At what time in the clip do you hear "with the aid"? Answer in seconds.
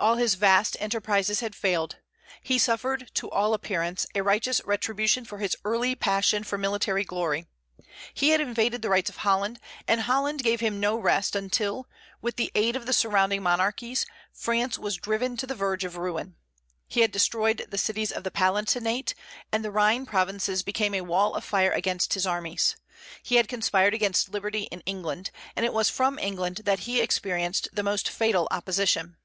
12.20-12.76